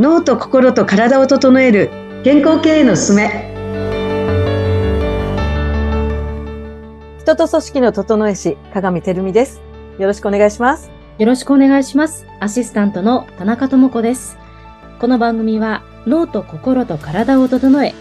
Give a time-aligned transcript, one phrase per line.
[0.00, 1.90] 脳と心と体を整える
[2.24, 3.52] 健康経営のすすめ。
[7.18, 9.60] 人と組織の整え師鏡てるみです。
[9.98, 10.90] よろしくお願いします。
[11.18, 12.24] よろしくお願いします。
[12.40, 14.38] アシスタントの田中智子です。
[14.98, 17.92] この番組は脳と心と体を整え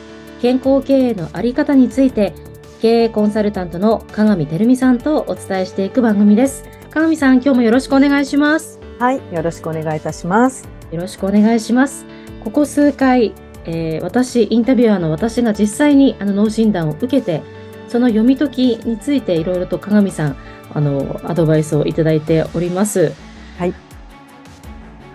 [0.41, 2.33] 健康経営のあり方について
[2.81, 6.63] 経営コンサルタントの鏡てるみさんとお伝えしていく番組です。
[6.91, 8.79] 鏡さん今日もよろしくお願いします。
[8.99, 12.05] はいよろしくお願いいたしますよろしくお願いします。
[12.43, 13.33] ここ数回、
[13.65, 17.41] えー、私インタビュアーの私が実際にあの脳診断を受けて
[17.87, 20.37] その読み解きについていろいろと鏡さん
[20.73, 23.13] あのアドバイスをいただいております。
[23.57, 23.73] はい。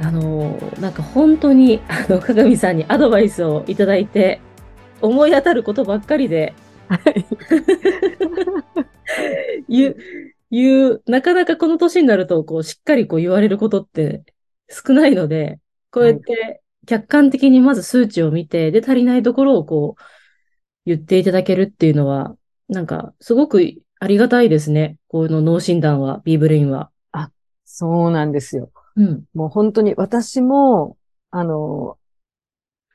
[0.01, 4.41] あのなんか本当にあの鏡さんにアドバイスをいただいて
[5.01, 6.55] 思い当たることばっかりで、
[6.89, 7.27] はい、
[9.69, 9.97] 言う
[10.55, 14.23] 言う、なかなかこの年になると、こう、しっかりこう言われることって
[14.69, 15.59] 少ないので、
[15.95, 20.03] こうやって客観的にまず数値を見て、で、足りないところをこう、
[20.85, 22.37] 言っていただけるっていうのは、
[22.69, 23.63] なんか、すごく
[24.01, 24.99] ありがたいですね。
[25.07, 26.91] この脳診断は、B ブレインは。
[27.13, 27.31] あ、
[27.65, 28.71] そうなんですよ。
[28.97, 29.25] うん。
[29.35, 30.97] もう本当に私も、
[31.31, 31.97] あの、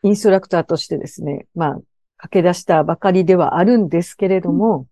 [0.03, 1.79] インストラクターとしてですね、まあ、
[2.17, 4.87] 駆け出したばかりではあるんですけれども、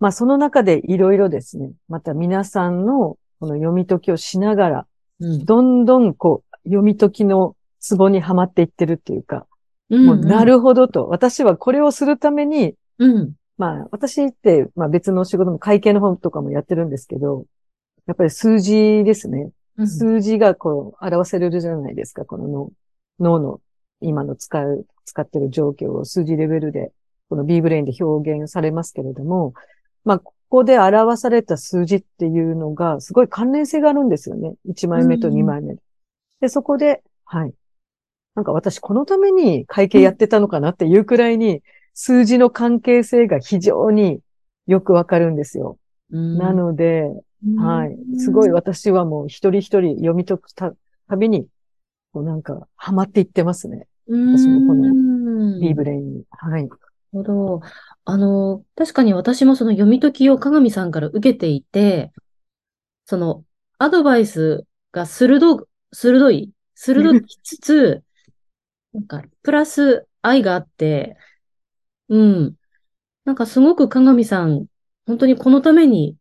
[0.00, 4.86] まあその中でいろいろですね、また皆さんのこの読み解きをしながら、
[5.20, 9.46] うん、どんどんこう読み解きのツボにはまっていってるっていうか、
[9.90, 17.44] うんうん、もうなるほどと、私はこれをするために、うん、まあ私って、まあ別の仕事も会計の本とかもやってるんですけど、
[18.06, 19.50] やっぱり数字ですね。
[19.76, 22.72] うん、数字がこう表せれるじゃないですか、この脳
[23.20, 23.60] 脳の
[24.00, 26.92] 今の使う、使ってる状況を数字レベルで、
[27.28, 29.54] この B ブレインで表現されますけれども、
[30.04, 34.54] まあ、ここで表された数字っていうのが、すごい関連性があるんですよね。
[34.68, 35.72] 1枚目と2枚目。
[35.72, 35.78] うん、
[36.44, 37.54] で、そこで、はい。
[38.34, 41.62] なんか私このために会計やってたのかなっていうくらいに、
[41.94, 44.20] 数字の関係性が非常に
[44.66, 45.78] よくわかるんですよ。
[46.10, 47.04] うん、なので、
[47.56, 48.18] はい。
[48.18, 50.74] すごい私はもう一人一人読み解くた
[51.16, 51.46] びに、
[52.12, 53.86] こうなんか、ハマっていってますね。
[54.06, 56.24] 私もこの、ビーブレインに。
[56.30, 56.68] はい。
[57.14, 57.60] ほど。
[58.04, 62.12] あの、確かに私もその読み解きを鏡さんから受けていて、
[63.06, 63.44] その
[63.78, 68.02] アドバイスが鋭、鋭い、鋭きつつ、
[68.92, 71.16] なんか、プラス愛があって、
[72.08, 72.54] うん。
[73.24, 74.66] なんかすごく鏡さん、
[75.06, 76.16] 本当にこのために、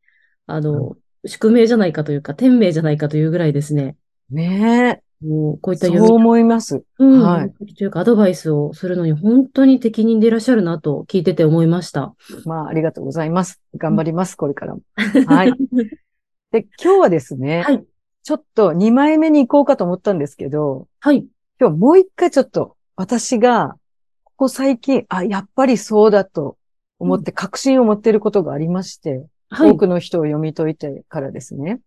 [0.46, 0.96] あの、
[1.26, 3.96] 宿命じゃないかというか、天命じゃないかというぐらいですね。
[4.30, 5.26] ねえ。
[5.26, 6.84] もうこういったそう思います。
[7.00, 7.22] うん。
[7.22, 7.76] はい。
[7.76, 12.14] というか、アドバイスをするのに本当に適任でいらっしゃるなと聞いてて思いました。
[12.46, 13.62] まあ、ありがとうございます。
[13.78, 14.82] 頑張ります、これからも。
[15.28, 15.54] はい。
[16.52, 17.86] で、今日はですね、はい。
[18.24, 21.26] ちょっと2枚目に行こうかと思ったんですけど、はい。
[21.60, 23.76] 今日もう一回ちょっと私が、
[24.24, 26.58] ここ最近、あ、やっぱりそうだと
[27.00, 31.82] 思って確信を持っていることがありまして、はい、多くの人を読み解いてからですね。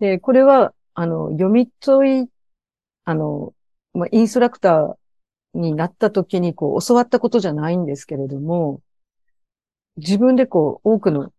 [0.00, 2.26] で、これは、あの、読み解い
[3.08, 3.54] あの、
[3.94, 4.96] まあ、インストラクター
[5.54, 8.82] になった時にこう教わったことじゃないんですけれども、
[9.96, 11.32] 自分でこう多くの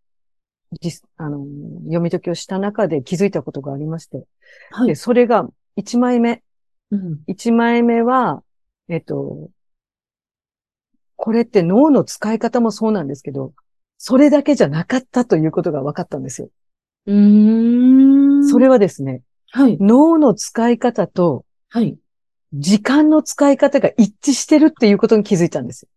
[1.18, 1.46] あの
[1.84, 4.24] 読み解きをした中で気づいたことがありまして、
[4.72, 5.47] はい、でそれが
[5.78, 6.44] 1枚目。
[6.91, 8.41] うん、1枚目は、
[8.88, 9.50] えっと、
[11.16, 13.53] これって脳の使い方もそうなんですけど、
[14.00, 16.50] それだけじゃなかったということが分かったんですよ。
[17.06, 21.97] うーんそれはですね、はい、脳の使い方とはい。
[22.53, 25.90] 時間の使い方が一致してるっていうことに気づいたんですよ。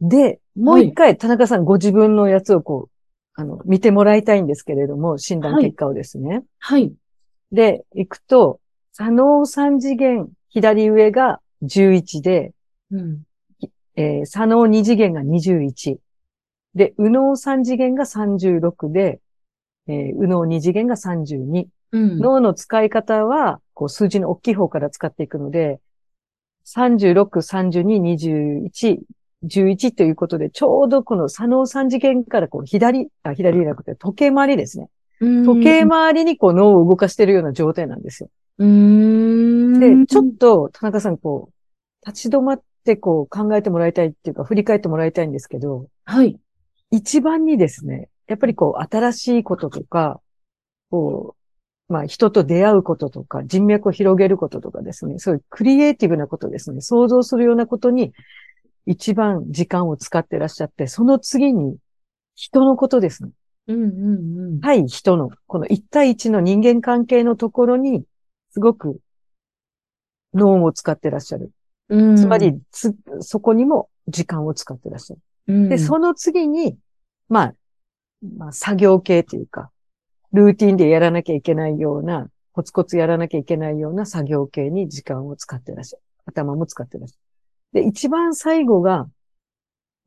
[0.00, 2.90] で、もう一回、はい、田中さんご自分のやつをこう、
[3.34, 6.42] あの、見てもらいたいんですけれども、診断結果をですね。
[6.58, 6.92] はい。
[7.52, 8.60] で、行くと、
[8.92, 12.52] 左脳三次元、左上が11で、
[12.90, 13.22] うん、
[13.94, 15.98] えー、左脳二次元が21。
[16.74, 19.20] で、右脳三次元が36で、
[19.86, 21.66] えー、右脳二次元が32。
[21.92, 25.80] うん、脳の使い方は、こう数字の大きい方から使っていくので、
[26.66, 28.98] 36、32、21、
[29.44, 34.88] 11ということで、ちょうどこの左脳三次元からこう左、あ、左じゃなくて時計回りですね。
[35.20, 38.30] 時計回りにこう脳を動かしているような状態なんですよ。
[38.58, 46.38] で、ちょっと田中さんこう、立ち止まってこう考えてもらいたいっていうか振り返ってもらいたいんですけど、はい。
[46.90, 50.20] 一番にですね、やっぱりこう新しいこととか、
[50.90, 51.34] こ
[51.88, 58.12] う、まあ人と出会うこととか、人脈を広げることとかですね、そういうクリエイティブなことですね、想像するようなことに
[58.86, 61.76] 一番時間を使ってらっしゃって、その次に
[62.34, 63.30] 人のことですね。
[63.66, 64.60] うんうんうん。
[64.60, 68.04] 対人の、この一対一の人間関係のところに、
[68.50, 69.00] すごく
[70.34, 71.50] 脳を使ってらっしゃる。
[71.88, 72.16] うん。
[72.16, 75.20] つまり、つ、そこにも時間を使ってらっしゃる。
[75.48, 76.76] うん、で、その次に、
[77.28, 77.54] まあ、
[78.36, 79.70] まあ、作業系というか、
[80.32, 86.02] ルーティンでやらなきゃいけないような、コツコツやらなきゃいけないような作業系に時間を使ってらっしゃる。
[86.24, 87.18] 頭も使ってらっしゃる。
[87.72, 89.08] で、一番最後が、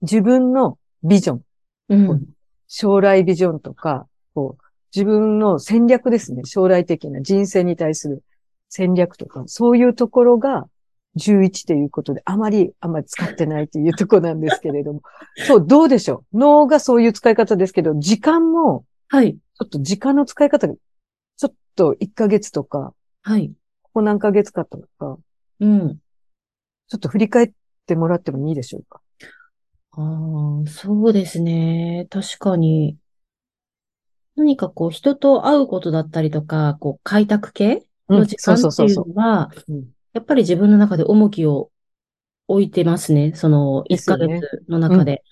[0.01, 1.43] 自分のビジョン、
[1.89, 2.25] うん。
[2.67, 4.63] 将来ビジョンとか、こう、
[4.95, 6.43] 自分の戦略ですね。
[6.45, 8.23] 将来的な人生に対する
[8.69, 10.67] 戦略とか、そういうところが
[11.15, 15.01] 11ということで、あまり、あまり使ってないというところなんですけれども。
[15.47, 16.37] そう、どうでしょう？
[16.37, 19.33] 脳がそういう使い方ですけど、時間も、はい。
[19.33, 20.73] ちょっと時間の使い方が、
[21.37, 23.49] ちょっと1ヶ月とか、はい。
[23.83, 25.17] ここ何ヶ月かとか、
[25.59, 25.98] うん。
[26.89, 27.51] ちょっと振り返っ
[27.85, 29.01] てもらってもいいでしょうか？
[29.91, 32.07] ああ、そうですね。
[32.09, 32.97] 確かに。
[34.35, 37.85] 何かこう、人と会うことだったりとか、こう、開拓系？
[38.09, 41.69] の時間っていうのは、うんやっぱり自分の中で重きを
[42.47, 43.33] 置いてますね。
[43.35, 45.23] その1ヶ月の中で。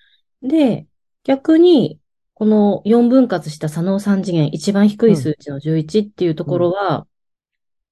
[0.43, 0.85] で、
[1.23, 1.99] 逆に、
[2.35, 7.07] この4分割した左脳3次元、一番低い数値の11っていうところは、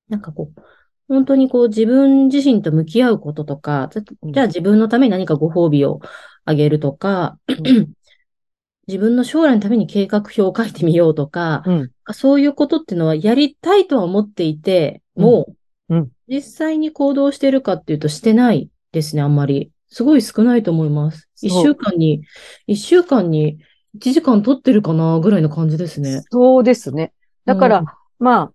[0.08, 0.62] なんかこう、
[1.08, 6.00] 本当にこう自分自身と向き合うこととか、じゃあ自分のために何かご褒美を
[6.46, 7.94] あげるとか、ん
[8.88, 11.92] 自分の将来のために計画表を書いてみようとか、うん。
[12.14, 15.48] そういうことっていうのはやりたいとは思っていて、も
[15.90, 19.72] う、うん実際に行動してるかっていうとしてないですね、あんまり。
[19.90, 21.30] すごい少ないと思います。
[21.42, 22.24] 一週間に、
[22.66, 23.60] 一週間に
[24.00, 26.24] 1時間取ってるかな、ぐらいの感じですね。
[26.32, 27.14] そうですね。
[27.46, 27.86] だから、うん
[28.18, 28.52] まあ、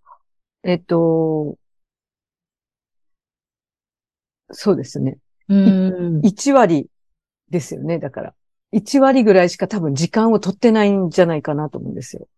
[0.64, 1.56] えっと、
[4.52, 5.18] そうですね。
[5.48, 6.20] うん。
[6.20, 6.88] 1割
[7.50, 7.98] ですよね。
[7.98, 8.34] だから。
[8.72, 12.28] 1割ぐらいしか多分時間を取ってないんじゃないかなと思うんですよ。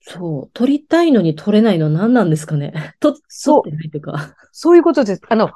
[0.00, 0.50] そう。
[0.52, 2.94] 取りたいのに取れないのは何なんですかね？
[2.98, 4.34] と、そう取ってないというか。
[4.50, 5.22] そういうことです。
[5.28, 5.50] あの、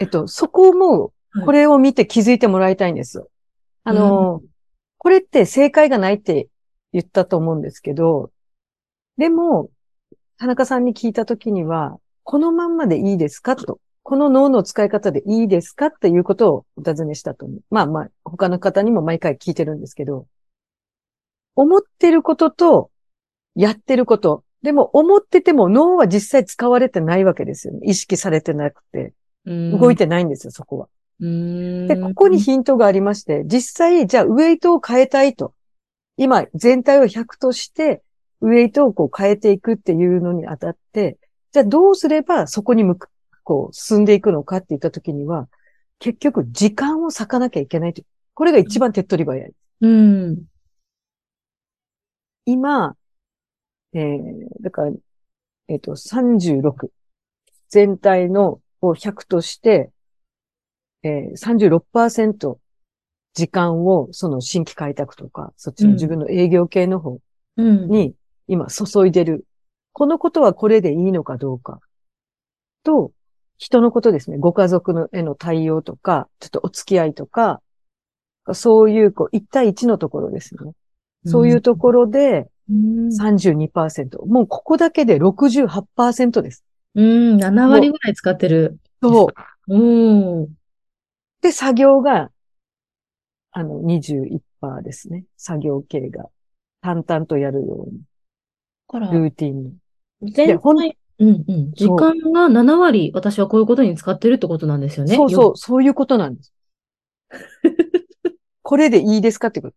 [0.00, 1.12] えっと、そこも、
[1.44, 3.28] これを見て気づいてもらいたいんですよ。
[3.84, 4.40] あの、
[4.96, 6.48] これって正解がないって
[6.94, 8.30] 言ったと思うんですけど、
[9.18, 9.68] でも、
[10.38, 13.56] 田中さんに聞いたときには、このまんまでいいですか？
[13.56, 13.78] と。
[14.08, 17.60] この脳の使い方でいいですかっていうことをお尋ねしたと思う。
[17.70, 20.28] まあまあ、他の方にも毎回聞いてるんですけど、
[21.56, 22.92] 思ってることと
[23.56, 24.44] やってること。
[24.62, 27.80] でも思ってても脳は実際使われてないわけですよね。
[27.82, 29.12] 意識されてなくて。
[29.44, 30.04] 動いて。
[30.04, 30.88] てないんですよ、そこは。
[31.18, 31.88] うん。
[31.88, 35.52] で、ここにヒントがありまして、実際、じゃあウェイトを変えたいと。
[36.16, 38.04] 今、全体を100として、
[38.40, 41.18] ウェイトをこう変えていくっていうのにあたって、
[41.50, 43.08] じゃあどうすればそこに向く、
[43.46, 45.48] こう進んでいくのかって言ったときには、
[46.00, 48.02] 結局時間を割かなきゃいけないと。
[48.34, 49.52] これが一番手っ取り早い。
[49.82, 50.42] うん。
[52.44, 52.96] 今、
[53.94, 54.92] えー、だから、
[55.68, 56.90] えっ、と、36。
[57.68, 59.90] 全体のを100として、
[61.04, 62.58] えー、36%
[63.32, 67.20] 時間をその新規開拓とか、そっちの自分の営業系の方
[67.58, 67.88] うん。
[67.88, 68.14] に
[68.48, 69.46] 今注いでる。
[69.92, 71.78] このことはこれでいいのかどうか。
[72.82, 73.12] と、
[73.58, 74.38] 人のことですね。
[74.38, 77.62] ご家族のへの対応とか、ちょっとお付き合いとか、
[78.52, 80.72] そういう、こう、1対1のところですね。
[81.24, 83.08] そういうところでうん。
[83.08, 84.24] 32%。
[84.26, 86.64] もうここだけで68%です。
[86.94, 87.36] うん。
[87.36, 88.78] 7割ぐらい使ってる。
[89.02, 89.28] そ
[89.68, 89.74] う。
[89.74, 90.48] うん。
[91.40, 92.30] で、作業が、
[93.52, 95.24] あの、21%ですね。
[95.36, 96.26] 作業系が。
[96.82, 98.00] 淡々とやるように。
[99.00, 100.32] ら、ルーティンに。
[100.32, 101.72] 全ほん体、うんうん。
[101.72, 105.14] 時間が7割、私はこういうことに使ってるってことなんですよね。
[105.16, 106.52] そうそう、そういうことなんです。
[108.62, 109.76] これでいいですかってこと。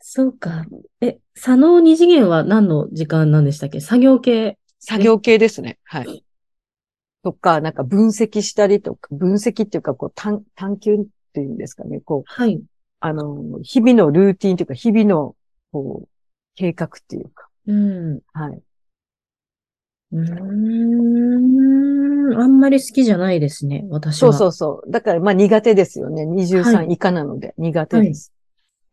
[0.00, 0.66] そうか。
[1.00, 3.80] え、左脳二次元は何の時間なんでしたっけ？
[3.80, 4.58] 作業系？
[4.78, 5.78] 作業系ですね。
[5.84, 6.24] はい。
[7.22, 12.00] とか、なんか分析したりとか、分析っていうか、こう、探、探求っていうんですかね。
[12.00, 12.60] こう、はい。
[12.98, 15.36] あの、日々のルーティンというか、日々の、
[15.70, 16.08] こう、
[16.56, 18.20] 計画っていうか、うん。
[18.32, 18.60] はい。
[20.12, 20.22] うー
[22.36, 22.40] ん。
[22.40, 24.36] あんまり好きじゃないですね、私そうは。
[24.36, 24.90] そうそう。
[24.90, 26.26] だから、まあ苦手ですよね。
[26.26, 28.32] は23以下なので、苦手です。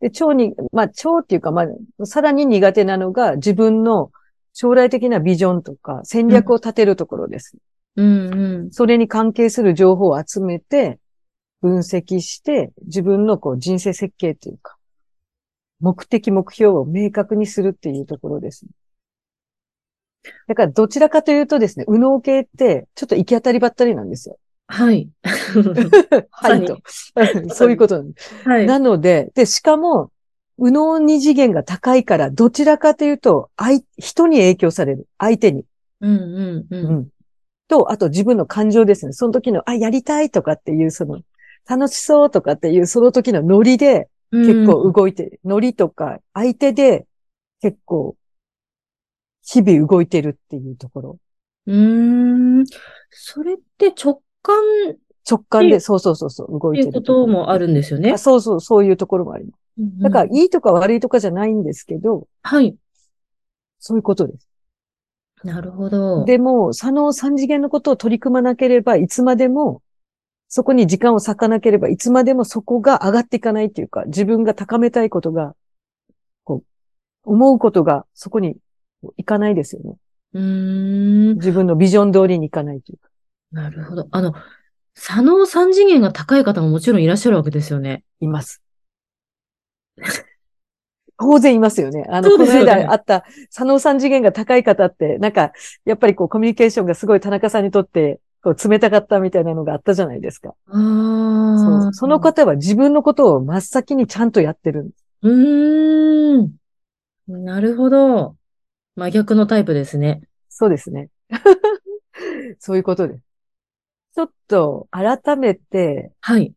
[0.00, 4.10] で、超に、まあ超っていうか、まあ、さらに苦手なのが、自分の
[4.52, 7.56] 将来的なビジョンとか戦略を立てるところです。
[7.96, 8.70] うんうん。
[8.70, 10.98] それに関係する情報を集めて、
[11.60, 14.76] 分析して、自分のこう人生設計というか、
[15.80, 18.66] 目的、目標を明確にするっていうところです。
[20.48, 24.38] だから、どちらかというとですね、右脳系って、ちょっと行き当たりばったりなんですよ。
[24.66, 25.08] はい。
[26.30, 26.78] はいと。
[27.54, 28.34] そういうことなんです。
[28.44, 28.66] はい。
[28.66, 30.10] なので、で、しかも、
[30.58, 35.06] 右脳二次元が高いから、どちらかというと、相、人に影響される。
[35.18, 35.64] 相手に。
[36.00, 36.66] うんうんう。
[36.70, 37.08] うんん。
[37.66, 39.12] と、あと自分の感情ですね。
[39.12, 41.20] その時の、あ、やりたいとかっていう、その、
[41.68, 47.06] 楽しそうとかっていう、その時のノリで結構動いて、うん、ノリとか相手で
[47.60, 48.16] 結構
[49.42, 51.18] 日々動いてるっていうところ。
[51.66, 52.64] うーん。
[53.10, 54.56] それって直感
[55.28, 56.88] 直感で、そうそうそうそう、動いてる。
[56.88, 58.16] っていうこともあるんですよね？
[58.18, 59.60] そうそう、そういうところもあります。
[59.78, 62.76] うんうん、だから、いいとか悪いとかじゃないんですけど、はい。
[63.78, 64.48] そういうことです。
[65.44, 66.24] なるほど。
[66.24, 69.82] でも、左脳三次元のことを取り組まなければ、いつまでも、
[70.48, 75.54] そこに時間を割かなければ、いつまでもそこが上がっていかないっていうか、自分が高めたいことが、
[76.44, 76.64] こ
[77.24, 78.56] う、思うことがそこに
[79.16, 79.96] いかないですよね。
[80.34, 81.34] うん。
[81.34, 83.08] 自分のビジョン通りにいかないというか。
[83.52, 84.08] なるほど。
[84.10, 84.34] あの、
[84.94, 88.04] 左脳三次元が高い方ももちろんいらっしゃるわけですよね。
[88.20, 88.62] います。
[91.18, 92.06] 当然いますよね。
[92.08, 95.52] あの、ね、この間あった左脳三次元が高い方って、なんか、
[95.84, 100.54] やっぱりこうコミュニケーションがすごい田中さんにとって、こう冷たかったみたいなのがあったじゃないですか。
[100.72, 105.04] そうその方は自分のことを真っ先にちゃんとやってるんです。
[105.22, 107.44] うーん。
[107.44, 108.36] なるほど。
[109.00, 110.20] 真逆のタイプですね。
[110.50, 111.08] そうですね。
[112.58, 113.22] そういうことです。
[114.14, 116.52] ちょっと改めて、はい。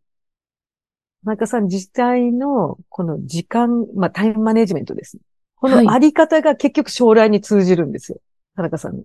[1.23, 5.21] 田中さん実際のこの時間、まあタイムマネジメントですね。
[5.55, 8.19] このあり方が結局将来に通じるんですよ。
[8.57, 9.03] 田中さんの。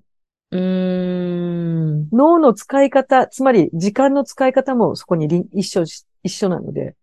[0.50, 2.09] うーん。
[2.11, 5.85] 脳の使い方、つまり時間の使い方もそこに一緒、
[6.25, 6.97] 一緒なので、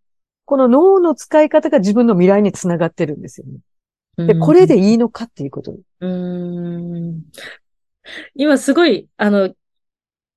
[0.43, 3.59] この脳の使い方が自分の未来につながってるんですよね。
[4.17, 5.75] で、これでいいのかっていうこと。
[5.99, 7.21] うん。
[8.35, 9.53] 今すごい、あの、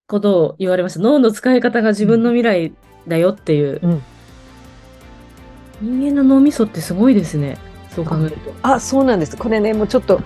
[0.06, 1.00] ことを言われました。
[1.00, 2.72] 脳の使い方が自分の未来
[3.06, 3.80] だよっていう。
[3.82, 4.02] うん
[5.80, 7.56] 人間の脳みそってすごいですね。
[7.90, 8.52] そう考えると。
[8.62, 9.36] あ、そうなんです。
[9.36, 10.20] これね、もうちょっと、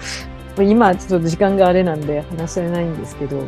[0.59, 3.47] 今ちょっと時間があれなんで話せないんですけど、はい。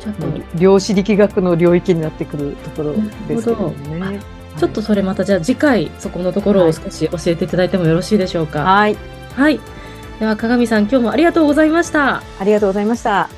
[0.00, 2.94] ちょっと量子力学の領域になってくるところ
[3.28, 4.20] ですけどね。
[4.58, 8.64] ちょっとそれまたじゃあ次回そこのところを少し教えていただいてもよろしいでしょうか？
[8.64, 8.96] はい。
[9.34, 9.60] はい。
[10.18, 12.22] では鏡さん今日もありがとうございました。
[12.38, 13.30] ありがとうございました。